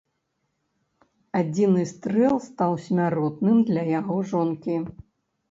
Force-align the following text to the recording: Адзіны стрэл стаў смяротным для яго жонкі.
Адзіны 1.39 1.83
стрэл 1.91 2.39
стаў 2.47 2.73
смяротным 2.87 3.57
для 3.69 3.83
яго 3.93 4.19
жонкі. 4.35 4.75